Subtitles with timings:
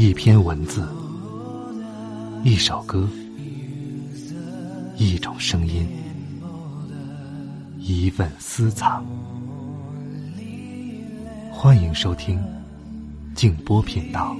[0.00, 0.88] 一篇文字，
[2.42, 3.06] 一首歌，
[4.96, 5.86] 一种声音，
[7.76, 9.04] 一份私藏。
[11.52, 12.42] 欢迎收听
[13.34, 14.34] 静波频道。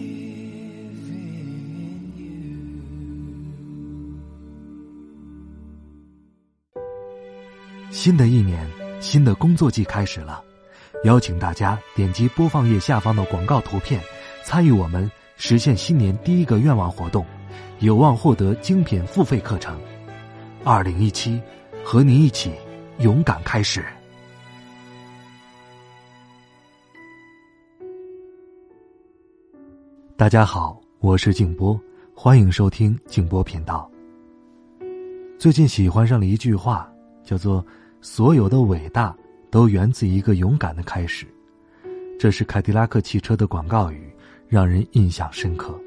[7.91, 8.67] 新的一年，
[8.99, 10.43] 新的工作季开始了，
[11.05, 14.01] 邀请大家点击播放页下方的广告图片，
[14.43, 15.11] 参与我们。
[15.43, 17.25] 实现新年第一个愿望活动，
[17.79, 19.81] 有望获得精品付费课程。
[20.65, 21.41] 二零一七，
[21.83, 22.53] 和你一起
[22.99, 23.83] 勇敢开始。
[30.15, 31.81] 大家好，我是静波，
[32.15, 33.91] 欢迎收听静波频道。
[35.39, 36.87] 最近喜欢上了一句话，
[37.25, 37.65] 叫做
[38.03, 39.17] “所有的伟大
[39.51, 41.27] 都源自一个勇敢的开始”，
[42.21, 44.10] 这是凯迪拉克汽车的广告语。
[44.51, 45.81] 让人印象深刻。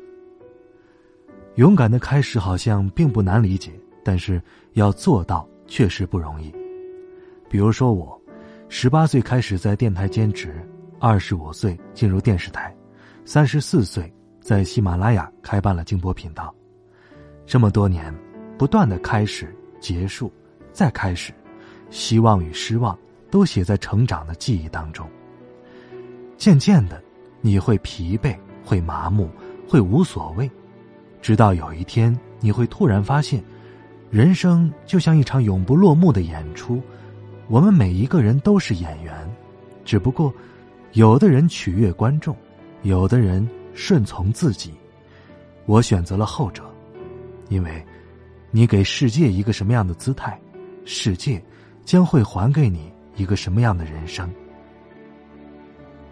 [1.55, 3.73] 勇敢的开始好像并不难理解，
[4.05, 6.49] 但是要做到确实不容易。
[7.49, 8.19] 比如说我，
[8.69, 10.65] 十八岁开始在电台兼职，
[10.97, 12.73] 二十五岁进入电视台，
[13.25, 16.55] 三十四岁在喜马拉雅开办了静波频道。
[17.45, 18.15] 这么多年，
[18.57, 20.31] 不断的开始、结束、
[20.71, 21.33] 再开始，
[21.89, 22.97] 希望与失望
[23.29, 25.05] 都写在成长的记忆当中。
[26.37, 27.03] 渐渐的，
[27.41, 28.33] 你会疲惫。
[28.63, 29.29] 会麻木，
[29.67, 30.49] 会无所谓，
[31.21, 33.43] 直到有一天，你会突然发现，
[34.09, 36.81] 人生就像一场永不落幕的演出，
[37.47, 39.13] 我们每一个人都是演员，
[39.83, 40.33] 只不过，
[40.93, 42.35] 有的人取悦观众，
[42.83, 44.73] 有的人顺从自己，
[45.65, 46.63] 我选择了后者，
[47.49, 47.85] 因为，
[48.51, 50.39] 你给世界一个什么样的姿态，
[50.85, 51.43] 世界
[51.83, 54.29] 将会还给你一个什么样的人生。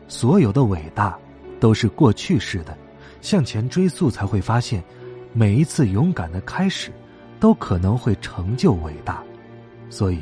[0.07, 1.17] 所有的伟大。
[1.61, 2.75] 都是过去式的，
[3.21, 4.83] 向前追溯才会发现，
[5.31, 6.91] 每一次勇敢的开始，
[7.39, 9.23] 都可能会成就伟大。
[9.87, 10.19] 所以，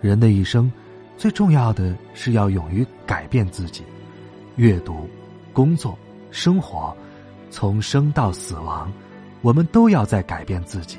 [0.00, 0.70] 人的一生，
[1.16, 3.84] 最重要的是要勇于改变自己。
[4.56, 5.08] 阅读、
[5.52, 5.96] 工作、
[6.32, 6.94] 生活，
[7.48, 8.92] 从生到死亡，
[9.40, 10.98] 我们都要在改变自己。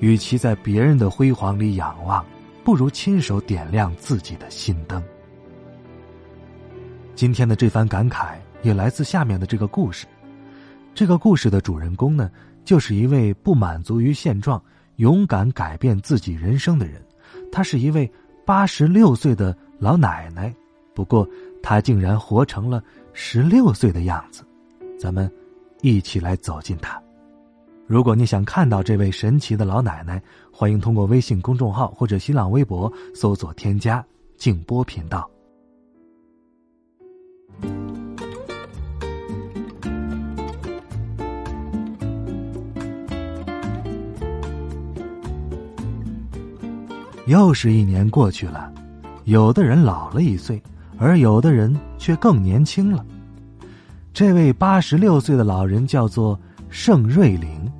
[0.00, 2.22] 与其在别人的辉煌里仰望，
[2.62, 5.02] 不如亲手点亮自己的心灯。
[7.14, 8.36] 今天的这番感慨。
[8.62, 10.06] 也来自下面的这个故事。
[10.94, 12.30] 这个故事的主人公呢，
[12.64, 14.62] 就是一位不满足于现状、
[14.96, 17.00] 勇敢改变自己人生的人。
[17.52, 18.10] 她是一位
[18.44, 20.52] 八十六岁的老奶奶，
[20.94, 21.28] 不过
[21.62, 22.82] 她竟然活成了
[23.12, 24.44] 十六岁的样子。
[24.98, 25.30] 咱们
[25.82, 27.00] 一起来走进她。
[27.86, 30.20] 如果你想看到这位神奇的老奶奶，
[30.52, 34.04] 欢迎通过微信公众号或者新浪微博搜索添加
[34.36, 35.30] “静波频道”。
[47.28, 48.72] 又是一年过去了，
[49.24, 50.62] 有的人老了一岁，
[50.96, 53.04] 而有的人却更年轻了。
[54.14, 56.40] 这位八十六岁的老人叫做
[56.70, 57.70] 盛瑞玲。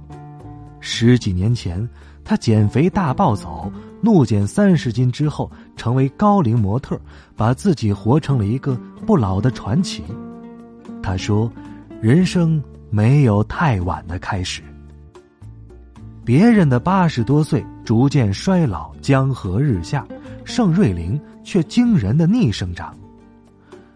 [0.81, 1.89] 十几年前，
[2.23, 3.73] 他减肥大暴走，
[4.03, 7.01] 怒减三十斤之后，成为高龄模特，
[7.35, 10.05] 把自己活成了一个不老的传奇。
[11.03, 11.51] 他说
[12.03, 14.63] ：“人生没有太晚的开始。”
[16.29, 20.07] 别人的八十多岁逐渐衰老，江河日下，
[20.45, 22.95] 盛瑞玲却惊人的逆生长。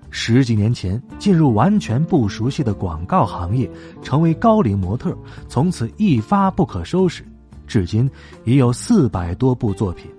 [0.08, 3.70] 十几年前进入完全不熟悉的广告行业，
[4.02, 5.14] 成为高龄模特，
[5.46, 7.22] 从此一发不可收拾，
[7.66, 8.10] 至今
[8.46, 10.10] 已有四百多部作品。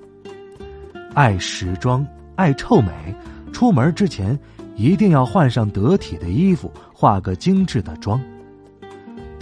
[1.15, 2.91] 爱时装，爱臭美，
[3.51, 4.39] 出门之前
[4.75, 8.21] 一定要换上得体的衣服，化个精致的妆。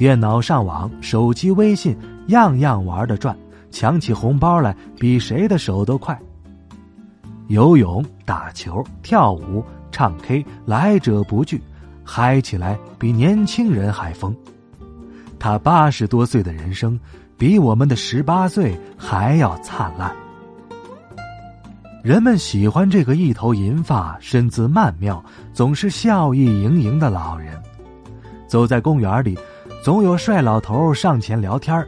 [0.02, 1.96] 电脑上网，手机微信。
[2.30, 3.38] 样样玩的转，
[3.70, 6.20] 抢起红包来比谁的手都快。
[7.50, 11.62] 游泳、打球、跳舞、唱 K，来者不拒，
[12.04, 14.36] 嗨起来比年轻人还疯。
[15.38, 17.00] 他八十多岁的人生，
[17.38, 20.12] 比我们的十八岁还要灿烂。
[22.04, 25.24] 人们喜欢这个一头银发、身姿曼妙、
[25.54, 27.56] 总是笑意盈盈的老人。
[28.48, 29.38] 走在公园里，
[29.82, 31.88] 总有帅老头上前聊天儿。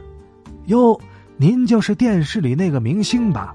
[0.66, 1.00] 哟，
[1.36, 3.54] 您就是电视里那个明星吧？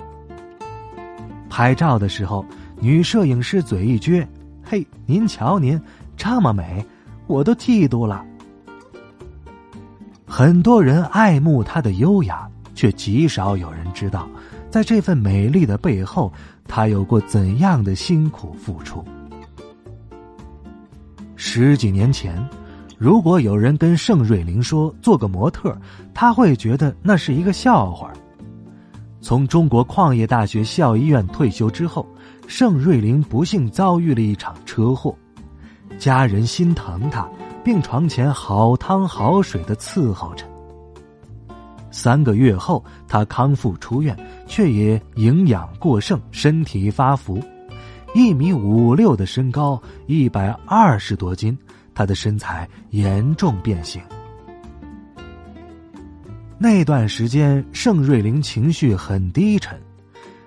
[1.49, 2.45] 拍照的时候，
[2.79, 4.25] 女摄影师嘴一撅
[4.63, 5.79] ：“嘿，您瞧您
[6.15, 6.85] 这么美，
[7.27, 8.25] 我都嫉妒了。”
[10.25, 14.29] 很多人爱慕她的优雅，却极少有人知道，
[14.69, 16.31] 在这份美丽的背后，
[16.65, 19.03] 她有过怎样的辛苦付出。
[21.35, 22.47] 十几年前，
[22.99, 25.73] 如果有人跟盛瑞玲说做个模特，
[26.13, 28.11] 他会觉得那是一个笑话。
[29.21, 32.05] 从中国矿业大学校医院退休之后，
[32.45, 35.15] 盛瑞玲不幸遭遇了一场车祸，
[35.97, 37.25] 家人心疼他，
[37.63, 40.43] 病床前好汤好水的伺候着。
[41.91, 44.13] 三个月后，他康复出院，
[44.45, 47.41] 却也营养过剩，身体发福。
[48.13, 51.57] 一米五六的身高，一百二十多斤，
[51.99, 54.01] 他的身材严重变形。
[56.57, 59.77] 那段时间，盛瑞玲情绪很低沉。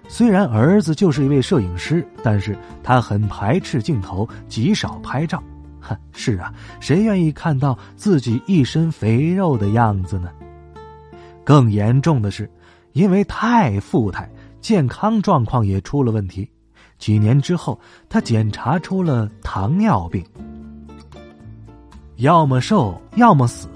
[0.09, 5.43] 虽然儿子就是一位摄影师，但是他很排斥镜头，极少拍照。
[5.79, 6.51] 哼，是啊，
[6.81, 10.31] 谁愿意看到自己一身肥肉的样子呢？
[11.45, 12.51] 更严重的是，
[12.95, 14.27] 因为太富态，
[14.63, 16.49] 健康状况也出了问题。
[16.97, 17.79] 几年之后，
[18.09, 20.25] 他检查出了糖尿病。
[22.17, 23.69] 要么瘦，要么死。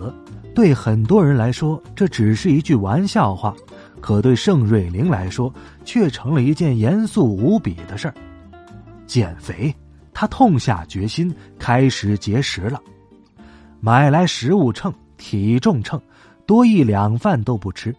[0.54, 3.54] 对很多人来说，这只是一句玩笑话；
[4.00, 5.52] 可对盛瑞玲来说，
[5.84, 8.14] 却成了一件严肃无比的事儿。
[9.06, 9.74] 减肥，
[10.14, 12.80] 他痛下决心，开始节食了，
[13.80, 16.00] 买来食物秤、体重秤。
[16.46, 17.94] 多一两饭都不吃，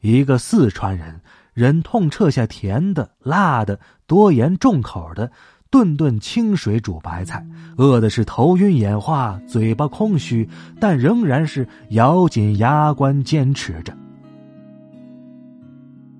[0.00, 1.18] 一个四川人
[1.54, 5.30] 忍痛撤下甜的、辣的、多盐重口的，
[5.72, 7.42] 顿顿清水煮白菜，
[7.78, 10.46] 饿的是头晕眼花、嘴巴空虚，
[10.78, 13.96] 但仍然是咬紧牙关坚持着。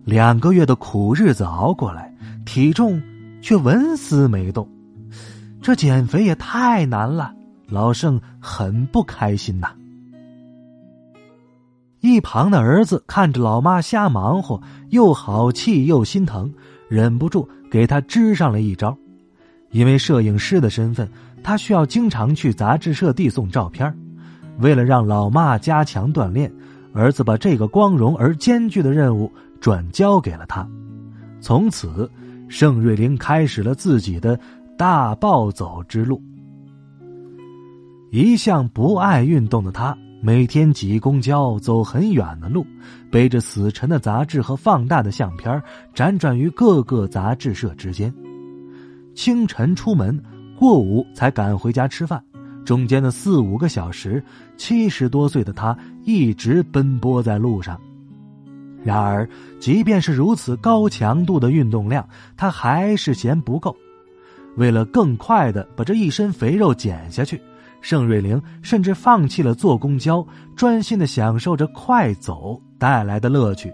[0.05, 2.11] 两个月的苦日子熬过来，
[2.47, 3.01] 体重
[3.43, 4.67] 却纹丝没动，
[5.61, 7.35] 这减肥也太难了，
[7.69, 9.71] 老盛很不开心呐。
[12.01, 14.59] 一旁的儿子看着老妈瞎忙活，
[14.89, 16.51] 又好气又心疼，
[16.89, 18.97] 忍不住给他支上了一招。
[19.73, 21.09] 因为摄影师的身份，
[21.43, 23.93] 他需要经常去杂志社递送照片。
[24.59, 26.53] 为了让老妈加强锻炼，
[26.93, 30.69] 儿子把这个光荣而艰巨的任务转交给了他。
[31.41, 32.09] 从此，
[32.49, 34.39] 盛瑞玲开始了自己的
[34.77, 36.23] 大暴走之路。
[38.11, 39.97] 一向不爱运动的他。
[40.25, 42.65] 每天挤公交，走很远的路，
[43.11, 45.61] 背着死沉的杂志和放大的相片，
[45.97, 48.15] 辗转于各个杂志社之间。
[49.15, 50.23] 清晨出门，
[50.59, 52.23] 过午才赶回家吃饭，
[52.65, 54.23] 中间的四五个小时，
[54.57, 57.81] 七十多岁的他一直奔波在路上。
[58.85, 59.29] 然而，
[59.61, 63.77] 即便是如此高强度的运动量，他还是嫌不够。
[64.57, 67.41] 为了更快的把这一身肥肉减下去。
[67.81, 70.25] 盛瑞玲甚至放弃了坐公交，
[70.55, 73.73] 专心的享受着快走带来的乐趣。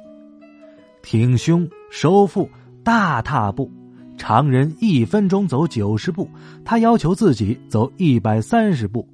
[1.03, 2.49] 挺胸收腹
[2.83, 3.71] 大踏步，
[4.19, 6.29] 常人一分钟走九十步，
[6.65, 9.09] 他要求自己走一百三十步。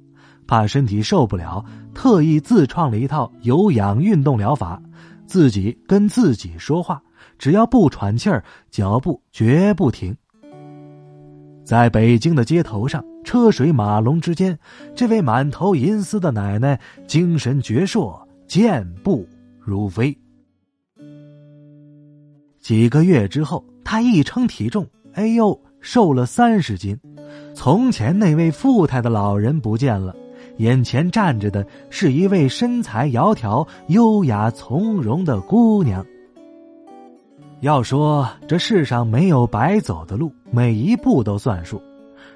[0.45, 1.63] 怕身体受不了，
[1.93, 4.81] 特意自创了一套有氧运动疗法，
[5.25, 7.01] 自己跟自己说话，
[7.37, 10.13] 只要不喘气儿，脚步绝不停。
[11.63, 13.01] 在北京的街头上。
[13.25, 14.55] 车水马龙之间，
[14.93, 18.15] 这位满头银丝的奶奶精神矍铄，
[18.47, 19.27] 健步
[19.59, 20.15] 如飞。
[22.59, 26.99] 几个月之后，他一称体重，哎呦，瘦了三十斤。
[27.53, 30.13] 从前那位富态的老人不见了，
[30.57, 36.03] 眼前站着的是一位身材窈窕、优雅从容的姑娘。
[37.61, 41.81] 要说这世上没有白走的路，每一步都算数。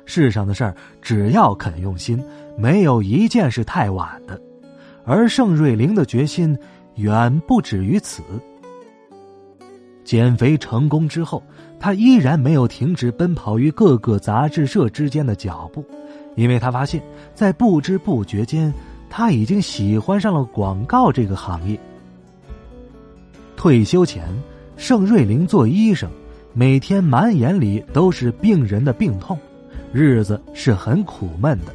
[0.06, 2.24] 世上的事儿，只要肯用心，
[2.58, 4.39] 没有一件是太晚的。
[5.03, 6.58] 而盛瑞玲的决心
[6.96, 8.22] 远不止于此。
[10.10, 11.44] 减肥成功之后，
[11.80, 15.86] 他依然没有停止奔跑于各个杂志社之间的脚步，
[16.36, 17.00] 因为他发现，
[17.36, 18.74] 在不知不觉间，
[19.08, 21.80] 他已经喜欢上了广告这个行业。
[23.56, 24.28] 退休前，
[24.78, 26.10] 盛瑞玲做医生，
[26.54, 29.38] 每天满眼里都是病人的病痛。
[29.94, 31.74] 日子是很苦闷的。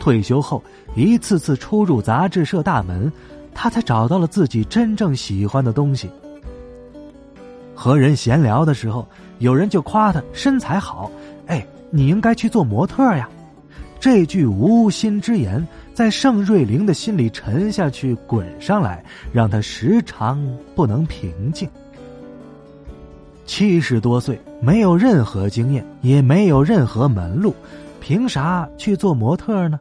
[0.00, 0.60] 退休后，
[0.96, 3.12] 一次次出入杂志社大门，
[3.54, 6.10] 他才找到了自己真正喜欢的东西。
[7.74, 9.06] 和人闲聊的时候，
[9.38, 11.10] 有人就夸他身材好，
[11.46, 13.28] 哎，你应该去做模特呀。
[14.00, 19.02] 这句无心之言，在盛瑞玲的心里沉下去、滚上来，
[19.32, 20.38] 让他时常
[20.74, 21.68] 不能平静。
[23.46, 27.54] 七十多岁，没有任何经验，也没有任何门路，
[28.00, 29.80] 凭啥去做模特呢？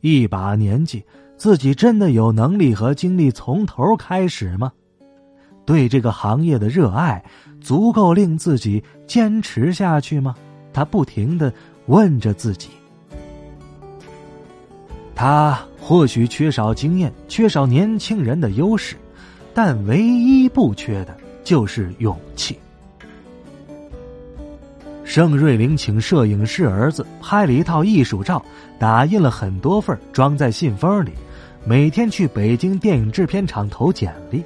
[0.00, 1.04] 一把年纪，
[1.36, 4.72] 自己真的有能力和精力从头开始吗？
[5.66, 7.22] 对这个行业的热爱，
[7.60, 10.34] 足够令自己坚持下去吗？
[10.72, 11.52] 他不停的
[11.86, 12.68] 问着自己。
[15.14, 18.94] 他或许缺少经验，缺少年轻人的优势，
[19.52, 22.58] 但唯一不缺的就是勇气。
[25.02, 28.44] 盛瑞玲请摄影师儿子拍了一套艺术照，
[28.78, 31.12] 打印了很多份，装在信封里，
[31.64, 34.44] 每天去北京电影制片厂投简历。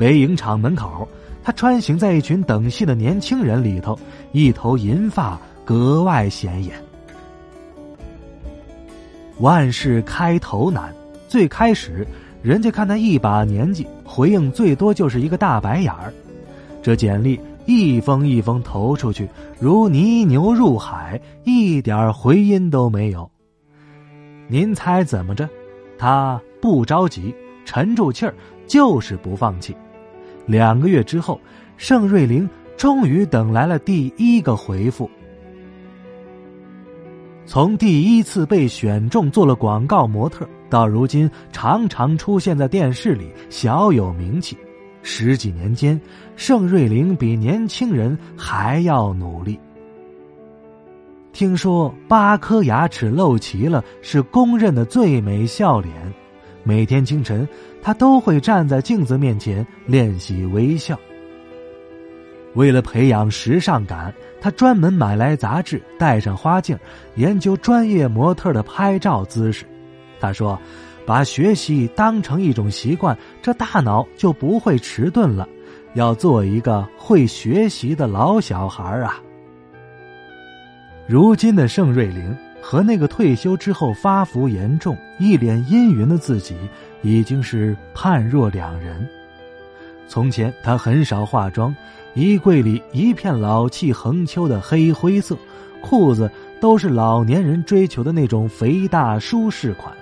[0.00, 1.06] 北影厂门口，
[1.44, 3.98] 他穿行在一群等戏的年轻人里头，
[4.32, 6.72] 一头银发格外显眼。
[9.40, 10.90] 万事开头难，
[11.28, 12.06] 最开始，
[12.40, 16.10] 人家看他一把年纪，回应最多就是一个大白眼儿。
[16.82, 17.38] 这简历。
[17.66, 19.28] 一封一封投出去，
[19.60, 23.30] 如泥牛入海，一点回音都没有。
[24.48, 25.48] 您猜怎么着？
[25.96, 27.32] 他不着急，
[27.64, 28.34] 沉住气儿，
[28.66, 29.76] 就是不放弃。
[30.46, 31.40] 两个月之后，
[31.76, 35.08] 盛瑞玲终于等来了第一个回复。
[37.46, 44.56] 从第一次被选中做了广告模特，到如今常常出现在电视里，小有名气。
[45.02, 46.00] 十几年间，
[46.36, 49.58] 盛瑞玲比年轻人还要努力。
[51.32, 55.94] 听说八颗牙齿露齐了是公认的最美笑脸，
[56.62, 57.48] 每天清晨
[57.82, 60.98] 他都会站在镜子面前练习微笑。
[62.54, 66.78] 为了培养时尚感，他专门买来杂志，戴上花镜，
[67.16, 69.64] 研究专业模特的拍照姿势。
[70.20, 70.58] 他说。
[71.06, 75.48] 把学习当成一种习惯，这大脑就不会迟钝了。
[75.94, 79.20] 要做一个会学习的老小孩啊！
[81.08, 86.56] 如今的盛瑞玲和那个退休之后发福严重、一脸阴云的自己，
[87.02, 89.08] 已经是判若两人。
[90.06, 91.74] 从前她很少化妆，
[92.14, 95.36] 衣柜里一片老气横秋的黑灰色，
[95.80, 99.94] 裤子都是老年人追求的那种肥大舒适款。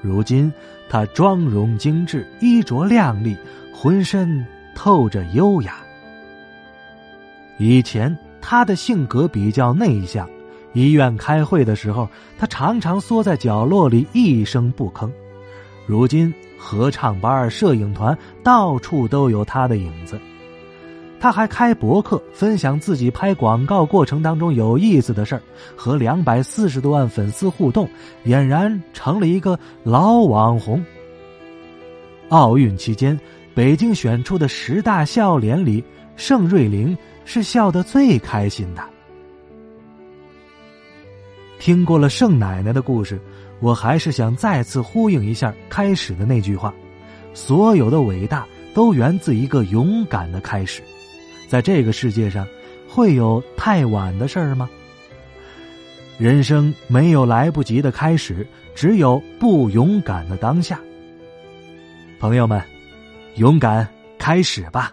[0.00, 0.52] 如今，
[0.88, 3.36] 她妆容精致，衣着靓丽，
[3.72, 5.76] 浑身透着优雅。
[7.58, 10.28] 以前，她的性格比较内向，
[10.76, 12.06] 医院开会的时候，
[12.38, 15.10] 他常常缩在角落里一声不吭。
[15.86, 20.20] 如今，合唱班、摄影团到处都有他的影子。
[21.18, 25.40] 他还开博客，分享自己拍广告过程当中有意思的事儿，
[25.74, 27.88] 和两百四十多万粉丝互动，
[28.26, 30.84] 俨然成了一个老网红。
[32.28, 33.18] 奥运期间，
[33.54, 35.82] 北京选出的十大笑脸里，
[36.16, 38.82] 盛瑞玲是笑得最开心的。
[41.58, 43.20] 听过了盛奶奶的故事，
[43.60, 46.72] 我还是想再次呼应一下开始的那句话：
[47.34, 50.82] 所有的伟大都源自一个勇敢的开始。
[51.48, 52.46] 在这个世界上，
[52.88, 54.68] 会有太晚的事儿吗？
[56.18, 60.80] 人生没有来不及的开始，只有不勇敢的当下。
[62.18, 62.62] 朋友们，
[63.36, 63.86] 勇敢
[64.18, 64.92] 开始吧。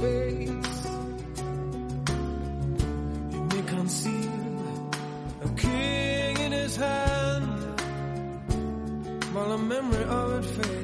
[0.00, 0.86] face.
[3.32, 4.58] You may conceal
[5.44, 7.80] a king in his hand,
[9.32, 10.79] while a memory of it fades.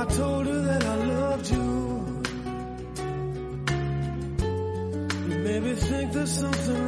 [0.00, 1.66] I told her that I loved you.
[5.28, 6.87] You made me think there's something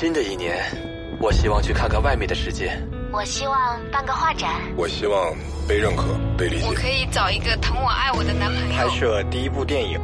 [0.00, 0.56] 新的一年，
[1.20, 2.72] 我希望去看看外面的世界。
[3.12, 5.36] 我希望办个画展，我希望
[5.68, 6.64] 被认可、被理解。
[6.66, 8.74] 我可以找一个疼我爱我的男朋友。
[8.74, 10.00] 拍摄第一部电影。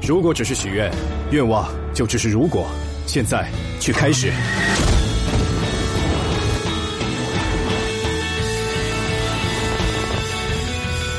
[0.00, 0.88] 如果只是许愿，
[1.32, 2.68] 愿望就只是如果。
[3.04, 3.48] 现在
[3.80, 4.32] 去开始。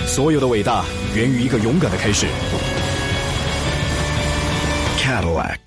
[0.07, 2.25] 所有的伟大源于一个勇敢的开始。
[4.97, 5.64] Cadillac。